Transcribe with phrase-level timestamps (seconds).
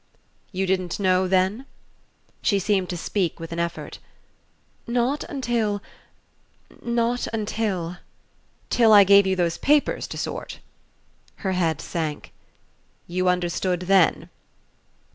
[0.51, 1.67] "You didn't know then?"
[2.41, 3.99] She seemed to speak with an effort.
[4.87, 5.79] "Not until
[6.81, 7.97] not until"
[8.71, 10.57] "Till I gave you those papers to sort?"
[11.45, 12.33] Her head sank.
[13.05, 14.31] "You understood then?"